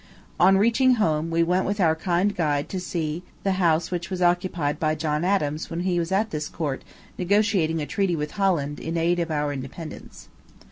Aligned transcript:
On 0.39 0.57
reaching 0.57 0.95
home, 0.95 1.29
we 1.29 1.43
went 1.43 1.67
with 1.67 1.79
our 1.79 1.95
kind 1.95 2.35
guide 2.35 2.69
to 2.69 2.79
see 2.79 3.21
the 3.43 3.51
house 3.61 3.91
which 3.91 4.09
was 4.09 4.19
occupied 4.19 4.79
by 4.79 4.95
John 4.95 5.23
Adams 5.23 5.69
when 5.69 5.81
he 5.81 5.99
was 5.99 6.11
at 6.11 6.31
this 6.31 6.49
court 6.49 6.83
negotiating 7.19 7.83
a 7.83 7.85
treaty 7.85 8.15
with 8.15 8.31
Holland 8.31 8.79
in 8.79 8.97
aid 8.97 9.19
of 9.19 9.29
our 9.29 9.53
independence. 9.53 10.27